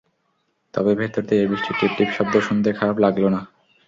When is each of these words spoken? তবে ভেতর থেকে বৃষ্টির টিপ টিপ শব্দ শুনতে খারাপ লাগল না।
তবে 0.73 0.91
ভেতর 0.95 1.23
থেকে 1.23 1.43
বৃষ্টির 1.47 1.75
টিপ 1.79 1.91
টিপ 1.97 2.09
শব্দ 2.11 2.33
শুনতে 2.39 2.69
খারাপ 2.73 2.97
লাগল 2.97 3.23
না। 3.27 3.41